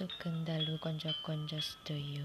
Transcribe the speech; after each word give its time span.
Sugeng 0.00 0.48
dalu 0.48 0.80
kanca-kanca 0.80 1.60
sedaya. 1.60 2.24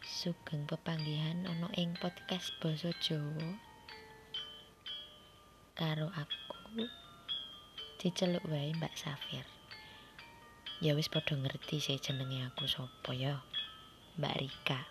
Sugeng 0.00 0.64
pepanggihan 0.64 1.44
ana 1.44 1.68
ing 1.76 1.92
podcast 2.00 2.56
basa 2.56 2.88
Jawa. 3.04 3.52
Karo 5.76 6.08
aku 6.08 6.88
diceluk 8.00 8.40
wae 8.48 8.72
Mbak 8.80 8.96
Safir. 8.96 9.44
Ya 10.80 10.96
wis 10.96 11.12
padha 11.12 11.36
ngerti 11.36 11.84
sih 11.84 12.00
jenenge 12.00 12.40
aku 12.48 12.64
sapa 12.64 13.12
ya. 13.12 13.44
Mbak 14.16 14.40
Rika. 14.40 14.88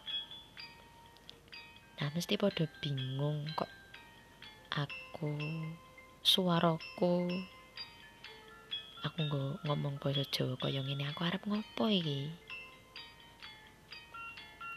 Nah, 1.97 2.13
mesti 2.13 2.37
padha 2.37 2.69
bingung 2.85 3.49
kok 3.57 3.73
aku 4.77 5.33
suaraku 6.21 7.25
aku 9.05 9.29
nggo 9.29 9.61
ngomong 9.65 10.01
basa 10.01 10.25
Jawa 10.25 10.57
kaya 10.57 10.81
aku 10.81 11.21
arep 11.21 11.43
ngopo 11.45 11.85
iki? 11.91 12.33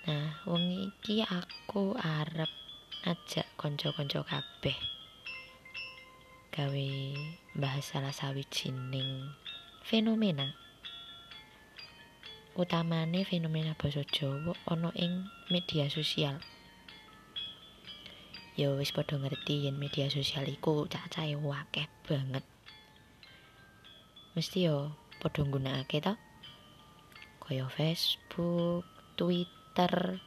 Nah, 0.05 0.45
wong 0.45 0.69
iki 0.69 1.25
aku 1.25 1.97
arep 1.97 2.51
ngajak 3.05 3.49
kanca-kanca 3.57 4.21
kabeh 4.27 4.77
gawe 6.53 6.89
bahas 7.57 7.89
salah 7.89 8.13
sawijining 8.13 9.33
fenomena. 9.81 10.53
Utamane 12.59 13.25
fenomena 13.25 13.73
basa 13.73 14.05
Jawa 14.05 14.53
ana 14.69 14.93
ing 14.99 15.31
media 15.49 15.89
sosial. 15.89 16.37
Ya 18.59 18.69
wis 18.77 18.93
padha 18.93 19.17
ngerti 19.17 19.65
yen 19.65 19.81
media 19.81 20.13
sosial 20.13 20.45
iku 20.45 20.85
cacahe 20.85 21.33
akeh 21.33 21.89
banget 22.05 22.45
mesti 24.39 24.71
yo 24.71 24.95
padha 25.19 25.43
nggunakake 25.43 25.99
to 25.99 26.15
kaya 27.51 27.67
Facebook, 27.67 28.87
Twitter, 29.19 30.23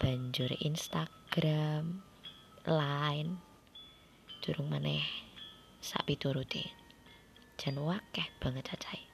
banjur 0.00 0.48
Instagram, 0.64 2.00
Line, 2.64 3.36
durung 4.40 4.72
maneh 4.72 5.04
sak 5.84 6.08
piturute. 6.08 6.64
Jan 7.60 7.76
akeh 7.76 8.24
banget 8.40 8.72
cacahe. 8.72 9.04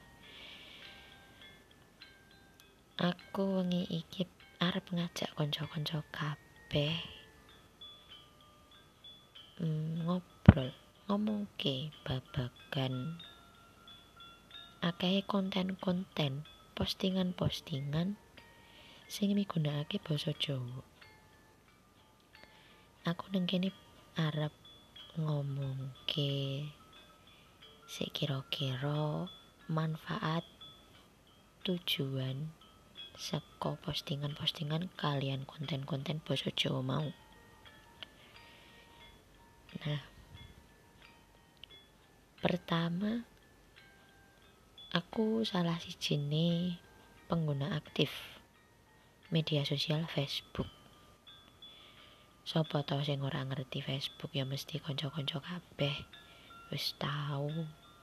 Aku 2.95 3.59
wengi 3.59 3.83
iki 3.91 4.23
arep 4.63 4.87
ngajak 4.95 5.35
kanca-kanca 5.35 5.99
kabeh 6.15 6.95
mm, 9.59 10.07
ngobrol 10.07 10.71
ngomongke 11.11 11.91
babagan 12.07 13.19
akeh 14.85 15.25
konten-konten 15.25 16.45
postingan-postingan 16.77 18.21
sing 19.09 19.33
migunakake 19.33 19.97
basa 19.97 20.29
Jawa. 20.37 20.85
Aku 23.09 23.33
neng 23.33 23.49
kene 23.49 23.73
arep 24.13 24.53
ngomongke 25.17 26.69
sik 27.89 28.13
kira-kira 28.13 29.25
manfaat 29.65 30.45
tujuan 31.65 32.53
saka 33.17 33.81
postingan-postingan 33.81 34.93
kalian 34.93 35.49
konten-konten 35.49 36.21
basa 36.21 36.53
Jawa 36.53 36.85
mau. 36.85 37.09
Nah, 39.81 40.01
pertama 42.37 43.25
Aku 44.95 45.43
salah 45.43 45.75
sijine 45.75 46.79
pengguna 47.27 47.75
aktif 47.75 48.39
media 49.27 49.67
sosial 49.67 50.07
Facebook. 50.07 50.71
Sopo 52.47 52.79
tau 52.79 53.03
sing 53.03 53.19
ora 53.19 53.43
ngerti 53.43 53.83
Facebook 53.83 54.31
ya 54.31 54.47
mesti 54.47 54.79
kanca-kanca 54.79 55.43
kabeh 55.43 55.99
wis 56.71 56.95
tau 56.95 57.51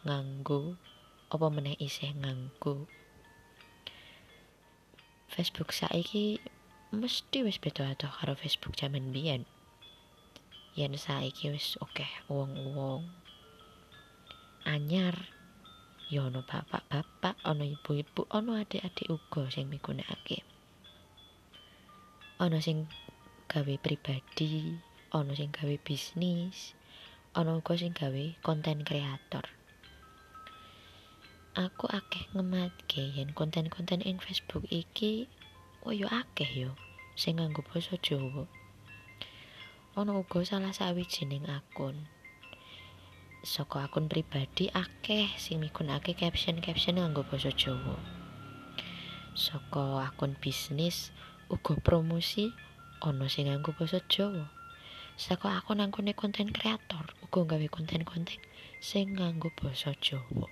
nganggo 0.04 0.76
apa 1.32 1.48
meneh 1.48 1.80
isih 1.80 2.12
nganggo. 2.12 2.84
Facebook 5.32 5.72
saiki 5.72 6.44
mesti 6.92 7.40
wis 7.40 7.56
beda 7.56 7.88
adoh 7.88 8.12
karo 8.12 8.36
Facebook 8.36 8.76
zaman 8.76 9.16
biyen. 9.16 9.48
Yen 10.76 10.92
saiki 11.00 11.56
wis 11.56 11.80
akeh 11.80 12.28
wong-wong 12.28 13.08
anyar 14.68 15.16
ya 16.12 16.28
ana 16.28 16.44
bapak-bapak, 16.44 17.40
ana 17.40 17.64
ibu-ibu, 17.64 18.28
ana 18.28 18.60
adik-adik 18.60 19.08
uga 19.08 19.48
sing 19.48 19.72
migunakake. 19.72 20.44
Ana 22.36 22.60
sing 22.60 22.84
gawe 23.48 23.74
pribadi, 23.80 24.76
ana 25.08 25.32
sing 25.32 25.48
gawe 25.56 25.72
bisnis, 25.80 26.76
ana 27.32 27.56
uga 27.56 27.80
sing 27.80 27.96
gawe 27.96 28.24
konten 28.44 28.84
kreator. 28.84 29.48
Aku 31.56 31.88
akeh 31.88 32.28
ngematke 32.36 33.16
yen 33.16 33.32
konten-konten 33.32 34.04
ing 34.04 34.20
Facebook 34.20 34.68
iki 34.68 35.32
koyo 35.80 36.12
akeh 36.12 36.48
yo 36.52 36.76
sing 37.16 37.40
nganggo 37.40 37.64
basa 37.64 37.96
Jawa. 37.96 38.44
Ana 39.96 40.12
uga 40.20 40.44
salah 40.44 40.76
sawijining 40.76 41.48
akun 41.48 42.04
saka 43.42 43.90
akun 43.90 44.06
pribadi 44.06 44.70
akeh 44.70 45.26
sing 45.34 45.58
migunakake 45.58 46.14
caption-caption 46.14 47.02
nganggo 47.02 47.26
basa 47.26 47.50
Jawa. 47.50 47.98
Saka 49.34 50.06
akun 50.06 50.38
bisnis 50.38 51.10
uga 51.50 51.74
promosi 51.82 52.54
ana 53.02 53.26
sing 53.26 53.50
nganggo 53.50 53.74
basa 53.74 53.98
Jawa. 54.06 54.46
Saka 55.18 55.58
akun-akune 55.58 56.14
konten 56.14 56.54
kreator 56.54 57.10
uga 57.26 57.58
gawe 57.58 57.66
konten-konten 57.66 58.38
sing 58.78 59.18
nganggo 59.18 59.50
basa 59.58 59.90
Jawa. 59.98 60.46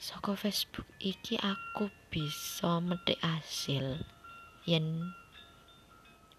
Saka 0.00 0.32
Facebook 0.40 0.88
iki 1.04 1.36
aku 1.36 1.92
bisa 2.08 2.80
metik 2.80 3.20
hasil 3.20 4.00
yen 4.64 5.12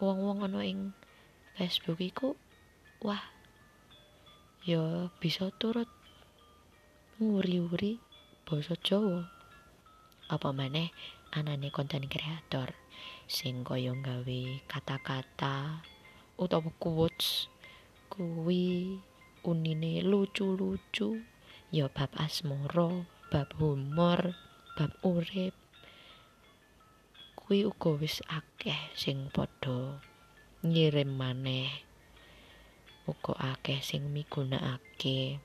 wong-wong 0.02 0.42
ana 0.42 0.66
ing 0.66 0.98
Facebook 1.54 2.02
iku 2.02 2.34
wah 3.06 3.35
ya 4.66 5.14
bisa 5.22 5.54
turut 5.62 5.86
nguri-uri 7.22 8.02
basa 8.50 8.74
Jawa. 8.82 9.30
Apa 10.26 10.50
maneh 10.50 10.90
anane 11.30 11.70
konten 11.70 12.10
kreator 12.10 12.74
sing 13.30 13.62
kaya 13.62 13.94
gawe 13.94 14.42
kata-kata 14.66 15.86
utawa 16.42 16.74
quotes 16.82 17.46
kuwi 18.10 18.98
unine 19.46 20.02
lucu-lucu 20.02 21.22
ya 21.70 21.86
bab 21.86 22.10
asmara, 22.18 23.06
bab 23.30 23.54
humor, 23.62 24.34
bab 24.74 24.90
urip 25.06 25.54
kuwi 27.38 27.70
uga 27.70 28.02
wis 28.02 28.26
akeh 28.26 28.90
sing 28.98 29.30
padha 29.30 30.02
ngirim 30.66 31.14
maneh 31.14 31.85
uga 33.06 33.54
akeh 33.54 33.80
sing 33.86 34.10
migunakake. 34.10 35.38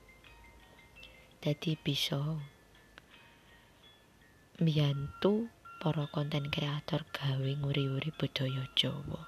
Dadi 1.41 1.77
bisa 1.77 2.17
mbiyantu 4.61 5.49
para 5.81 6.05
konten 6.09 6.53
kreator 6.53 7.05
gawe 7.09 7.51
nguri-uri 7.61 8.13
budaya 8.13 8.65
Jawa. 8.77 9.25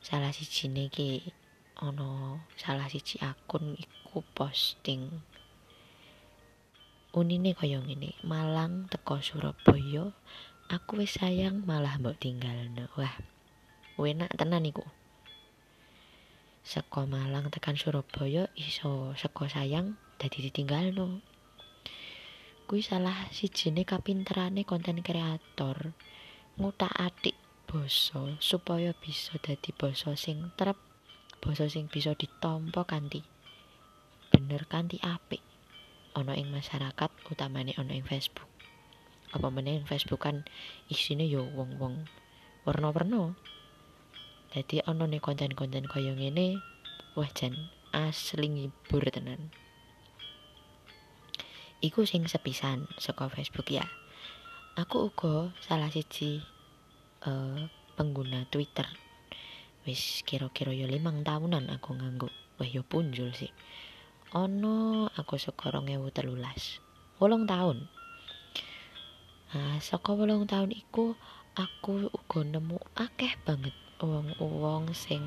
Salah 0.00 0.32
sijine 0.32 0.88
iki 0.88 1.28
ana 1.76 2.40
salah 2.56 2.88
siji 2.88 3.20
akun 3.20 3.76
iku 3.76 4.24
posting. 4.32 5.24
Unine 7.12 7.52
kaya 7.52 7.82
ngene 7.84 8.16
Malang 8.24 8.88
teko 8.88 9.20
Surabaya 9.20 10.12
aku 10.72 11.02
wis 11.02 11.20
sayang 11.20 11.64
malah 11.68 12.00
mbok 12.00 12.16
tinggalno. 12.16 12.88
Wah 12.96 13.12
enak 14.00 14.32
tenan 14.32 14.64
iku 14.64 14.84
saka 16.70 17.02
Malang 17.02 17.50
tekan 17.50 17.74
Surabaya 17.74 18.46
iso 18.54 19.10
saka 19.18 19.50
sayang 19.50 19.98
dadi 20.22 20.38
ditinggalno. 20.46 21.18
Kuwi 22.70 22.78
salah 22.86 23.26
sijine 23.34 23.82
kapinterane 23.82 24.62
konten 24.62 25.02
kreator 25.02 25.90
ngutak 26.54 26.94
atik 26.94 27.34
basa 27.66 28.38
supaya 28.38 28.94
bisa 28.94 29.34
dadi 29.42 29.74
basa 29.74 30.14
sing 30.14 30.54
trep 30.54 30.78
basa 31.42 31.66
sing 31.66 31.90
bisa 31.90 32.14
ditampa 32.14 32.86
kanthi 32.86 33.26
bener 34.30 34.62
kanthi 34.70 35.02
apik 35.02 35.42
ana 36.14 36.38
ing 36.38 36.54
masyarakat 36.54 37.10
utamane 37.34 37.74
ana 37.74 37.98
ing 37.98 38.06
Facebook. 38.06 38.46
Apa 39.34 39.50
meneh 39.50 39.82
Facebook 39.90 40.22
kan 40.22 40.46
isine 40.86 41.26
yo 41.26 41.50
wong-wong 41.50 42.06
warna-warna 42.62 43.34
Dadi 44.50 44.82
ana 44.82 45.06
nih 45.06 45.22
konten-konten 45.22 45.86
kaya 45.86 46.10
ngene 46.18 46.58
wah 47.14 47.30
jan 47.30 47.54
asli 47.94 48.50
ngibur 48.50 49.06
tenan. 49.14 49.54
iku 51.80 52.04
sing 52.04 52.28
sepisan 52.28 52.84
saka 53.00 53.32
Facebook 53.32 53.72
ya. 53.72 53.84
Aku 54.76 55.08
uga 55.08 55.54
salah 55.64 55.88
siji 55.88 56.44
uh, 57.24 57.68
pengguna 57.96 58.44
Twitter. 58.52 58.84
Wis 59.88 60.20
kira-kira 60.28 60.76
ya 60.76 60.84
limang 60.84 61.24
tahunan 61.24 61.72
aku 61.72 61.96
nganggo 61.96 62.28
wah 62.60 62.68
ya 62.68 62.84
punjul 62.84 63.32
sih. 63.32 63.48
Ono 64.36 65.08
aku 65.16 65.40
saka 65.40 65.72
2013 65.72 66.36
wolong 67.18 67.48
tahun. 67.48 67.88
Nah 69.50 69.80
saka 69.80 70.12
wolong 70.12 70.44
tahun 70.46 70.70
iku 70.76 71.16
aku 71.56 72.12
uga 72.12 72.40
nemu 72.44 72.78
akeh 72.94 73.34
banget 73.42 73.74
wong-wong 74.00 74.96
sing 74.96 75.20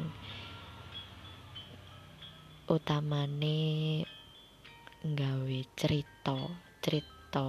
utamane 2.66 4.02
nggawe 5.06 5.58
cerita 5.78 6.38
cerita 6.81 7.46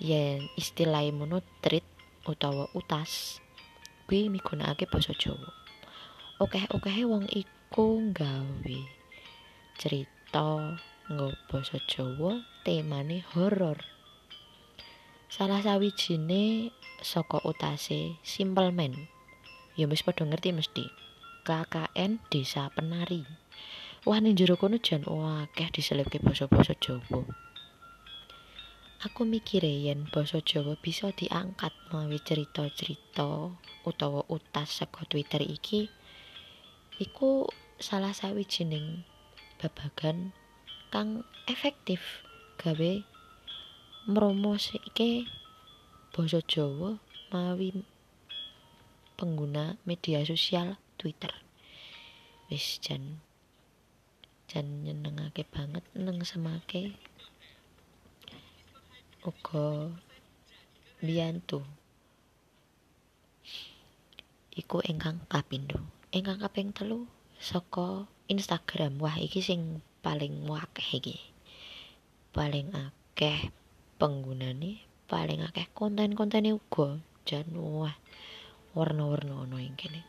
yen 0.00 0.48
istilah 0.56 1.04
mono 1.12 1.44
treat 1.60 1.84
utawa 2.24 2.72
utas 2.72 3.42
kuwi 4.08 4.32
migunakake 4.32 4.88
basa 4.88 5.12
Jawa. 5.12 5.52
Okeh-okehe 6.40 7.04
wong 7.04 7.28
iku 7.28 8.00
nggawe 8.00 8.78
cerita 9.76 10.78
nggo 11.10 11.28
basa 11.52 11.76
Jawa 11.84 12.40
temane 12.64 13.20
horor. 13.36 13.76
Salah 15.28 15.60
sawijine 15.60 16.72
saka 17.04 17.42
utase 17.44 18.16
Simple 18.24 18.72
Man 18.72 19.13
ya 19.74 19.90
wis 19.90 20.06
padha 20.06 20.22
ngerti 20.26 20.54
mesti. 20.54 20.86
KKN 21.44 22.24
Desa 22.32 22.72
Penari. 22.72 23.28
Wah 24.08 24.16
ning 24.16 24.32
jero 24.32 24.56
kono 24.56 24.80
jan 24.80 25.04
akeh 25.04 25.68
diselipke 25.68 26.16
basa-basa 26.20 26.72
Jawa. 26.80 27.20
Aku 29.04 29.28
mikir 29.28 29.60
yen 29.60 30.08
basa 30.08 30.40
Jawa 30.40 30.80
bisa 30.80 31.12
diangkat 31.12 31.76
mawi 31.92 32.16
cerita-cerita 32.16 33.52
utawa 33.84 34.24
utas 34.32 34.80
saka 34.80 35.04
Twitter 35.04 35.44
iki 35.44 35.92
iku 36.96 37.44
salah 37.76 38.16
sawijining 38.16 39.04
babagan 39.60 40.32
kang 40.88 41.28
efektif 41.44 42.24
gawe 42.56 43.04
mromosike 44.08 45.28
basa 46.16 46.40
Jawa 46.48 46.96
mawi 47.28 47.84
pengguna 49.14 49.78
media 49.86 50.22
sosial 50.26 50.78
Twitter. 50.98 51.30
Wis 52.50 52.82
jan. 52.82 53.22
Jan 54.50 54.84
nyenengake 54.84 55.46
banget 55.48 55.82
neng 55.94 56.20
semake. 56.22 56.98
Uga 59.24 59.88
biantu 61.00 61.64
iku 64.54 64.78
ingkang 64.86 65.18
kapindo 65.26 65.82
ingkang 66.14 66.38
kaping 66.38 66.70
telu 66.70 67.10
saka 67.42 68.06
Instagram. 68.30 69.02
Wah 69.02 69.18
iki 69.18 69.42
sing 69.42 69.82
paling 70.04 70.46
wakeh 70.46 71.02
iki. 71.02 71.16
Paling 72.30 72.70
akeh 72.70 73.50
penggunane 73.98 74.84
paling 75.10 75.42
akeh 75.42 75.66
konten-kontene 75.74 76.54
uga. 76.54 77.02
Jan 77.24 77.48
wah 77.56 77.96
warna-warna 78.74 79.46
ono 79.46 79.56
ing 79.62 79.78
kene. 79.78 80.02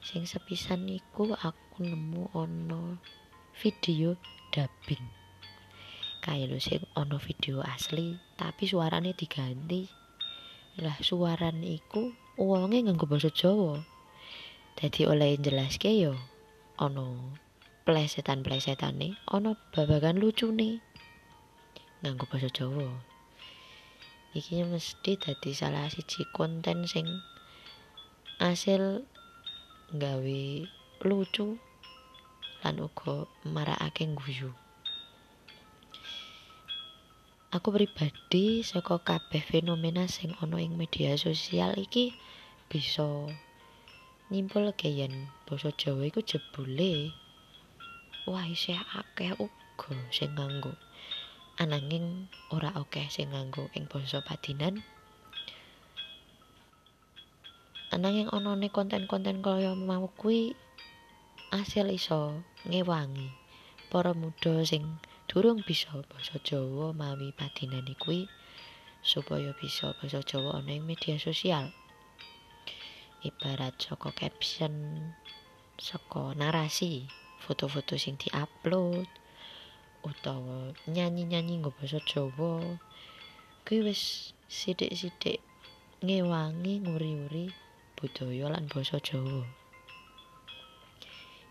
Sing 0.00 0.24
sepisan 0.24 0.88
iku 0.88 1.36
aku 1.36 1.84
nemu 1.84 2.32
ono 2.32 2.96
video 3.60 4.16
dubbing. 4.48 5.04
Kayak 6.24 6.48
lo 6.50 6.58
sing 6.58 6.82
ono 6.96 7.20
video 7.20 7.60
asli 7.60 8.16
tapi 8.34 8.64
suarane 8.64 9.12
diganti. 9.12 9.84
Lah 10.80 10.96
suarane 11.04 11.76
iku 11.76 12.12
wonge 12.40 12.80
nganggo 12.80 13.04
basa 13.04 13.28
Jawa. 13.28 13.80
Dadi 14.76 15.04
oleh 15.04 15.36
jelaske 15.36 15.92
yo 15.92 16.16
ono 16.80 17.36
plesetan-plesetane 17.84 19.20
ana 19.28 19.52
babagan 19.72 20.16
lucune 20.16 20.80
nganggo 22.00 22.24
basa 22.28 22.48
Jawa. 22.48 22.88
Iki 24.36 24.68
mesti 24.68 25.16
dadi 25.16 25.56
salah 25.56 25.88
siji 25.88 26.28
konten 26.32 26.84
sing 26.84 27.08
asil 28.36 29.08
gawe 29.96 30.44
lucu 31.08 31.56
lan 32.60 32.76
uga 32.84 33.24
marakake 33.48 34.04
guyu 34.12 34.52
aku 37.48 37.72
pribadi 37.72 38.60
saka 38.60 39.00
kabeh 39.00 39.40
fenomena 39.40 40.04
sing 40.04 40.36
ana 40.44 40.60
ing 40.60 40.76
media 40.76 41.16
sosial 41.16 41.72
iki 41.80 42.12
bisa 42.68 43.24
nyimpul 44.28 44.68
yen 44.84 45.32
basa 45.48 45.72
Jawa 45.72 46.04
iku 46.04 46.20
jebule 46.20 47.16
wah 48.28 48.44
isih 48.44 48.76
akeh 48.92 49.32
uga 49.38 49.96
sing 50.10 50.34
nganggo. 50.34 50.74
Ananging 51.56 52.28
ora 52.50 52.74
akeh 52.74 53.06
sing 53.08 53.30
nganggo 53.32 53.70
ing 53.72 53.86
basa 53.86 54.20
padinan 54.20 54.82
ananging 57.94 58.26
onone 58.34 58.66
konten-konten 58.66 59.38
kaya 59.46 59.78
mau 59.78 60.10
kuwi 60.18 60.58
asil 61.54 61.86
iso 61.94 62.42
ngewangi 62.66 63.30
para 63.86 64.10
muda 64.10 64.66
sing 64.66 64.98
durung 65.30 65.62
bisa 65.62 66.02
basa 66.10 66.42
Jawa 66.42 66.90
mawi 66.90 67.30
padinane 67.30 67.94
kuwi 67.94 68.26
supaya 69.06 69.54
bisa 69.54 69.94
basa 70.02 70.18
Jawa 70.26 70.58
ana 70.58 70.74
ing 70.74 70.82
media 70.82 71.14
sosial. 71.22 71.70
Ibarat 73.22 73.78
saka 73.78 74.10
caption 74.10 74.74
saka 75.78 76.34
narasi 76.34 77.06
foto-foto 77.38 77.94
sing 77.94 78.18
diupload 78.18 79.06
utawa 80.02 80.74
nyanyi-nyanyi 80.90 81.62
nggo 81.62 81.70
basa 81.78 82.02
Jawa 82.02 82.82
kuwi 83.62 83.78
wis 83.86 84.34
sithik-sithik 84.50 85.38
ngewangi 86.02 86.82
nguri-uri 86.82 87.65
budaya 87.96 88.52
lan 88.52 88.68
basa 88.68 89.00
Jawa. 89.00 89.48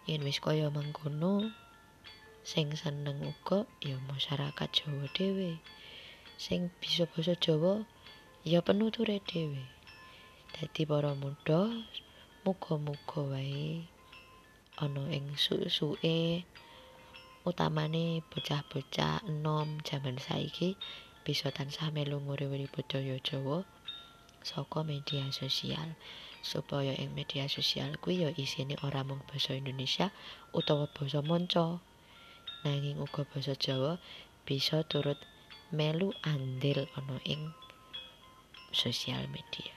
Yen 0.05 0.21
wis 0.21 0.37
kaya 0.37 0.69
mangkono 0.69 1.49
sing 2.45 2.69
seneng 2.77 3.25
uga 3.25 3.65
ya 3.81 3.97
masyarakat 4.05 4.69
Jawa 4.69 5.09
dhewe. 5.17 5.57
Sing 6.37 6.69
bisa 6.77 7.09
basa 7.09 7.33
Jawa 7.33 7.89
ya 8.45 8.61
penuture 8.61 9.17
dhewe. 9.25 9.65
Dadi 10.53 10.85
para 10.85 11.17
muda 11.17 11.73
muga-muga 12.45 13.21
wae 13.25 13.89
ana 14.77 15.09
ing 15.09 15.33
suke 15.33 16.45
utamane 17.41 18.21
bocah-bocah 18.29 19.25
enom 19.25 19.81
jaman 19.81 20.21
saiki 20.21 20.77
bisa 21.25 21.49
tansah 21.49 21.89
melu 21.89 22.21
nguri-uri 22.21 22.69
budaya 22.69 23.17
Jawa 23.17 23.65
saka 24.45 24.85
media 24.85 25.25
sosial 25.33 25.97
supaya 26.45 26.93
ing 26.93 27.17
media 27.17 27.49
sosial 27.49 27.97
kuwi 27.97 28.21
ya 28.21 28.29
isine 28.37 28.77
ora 28.85 29.01
mung 29.01 29.25
basa 29.25 29.57
Indonesia 29.57 30.13
utawa 30.53 30.85
basa 30.93 31.25
manca. 31.25 31.81
Nanging 32.61 33.01
uga 33.01 33.25
basa 33.25 33.57
Jawa 33.57 33.97
bisa 34.45 34.85
turut 34.85 35.17
melu 35.73 36.13
andil 36.21 36.85
ana 36.93 37.17
ing 37.25 37.49
sosial 38.69 39.25
media. 39.33 39.73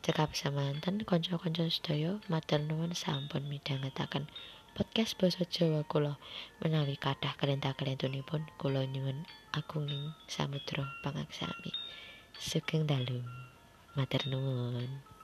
Cekap 0.00 0.32
samanten 0.32 1.04
kanca-kanca 1.04 1.68
sedaya 1.68 2.16
matur 2.32 2.64
nuwun 2.64 2.96
sampun 2.96 3.44
midhangetaken 3.52 4.24
podcast 4.72 5.20
basa 5.20 5.44
Jawa 5.44 5.84
kula. 5.84 6.16
Menawi 6.64 6.96
kathah 6.96 7.36
kelentah-kelentunipun 7.36 8.48
kula 8.56 8.88
nyuwun 8.88 9.28
agunging 9.52 10.16
samudra 10.24 10.88
pangaksami 11.04 11.76
sugeng 12.40 12.88
dalu. 12.88 13.20
Matur 13.96 14.24
nuwun 14.32 15.15